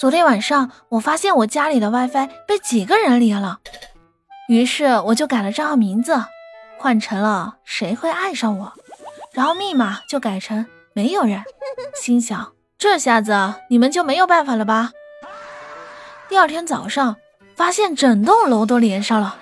[0.00, 3.60] 昨天晚上我发现我家里的 wifi 被几个人连了
[4.48, 6.24] 于是我就改了账号名字
[6.78, 8.72] 换成了谁会爱上我
[9.34, 11.42] 然后密码就改成没有人。
[12.00, 14.92] 心想这下子你们就没有办法了吧？
[16.30, 17.16] 第二天早上
[17.54, 19.36] 发现整栋楼都连上了